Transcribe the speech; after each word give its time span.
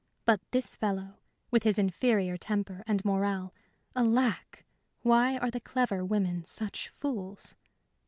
But 0.25 0.41
this 0.49 0.75
fellow 0.75 1.19
with 1.51 1.61
his 1.61 1.77
inferior 1.77 2.35
temper 2.35 2.83
and 2.87 3.05
morale 3.05 3.53
alack! 3.95 4.65
why 5.03 5.37
are 5.37 5.51
the 5.51 5.59
clever 5.61 6.03
women 6.03 6.43
such 6.43 6.89
fools? 6.89 7.53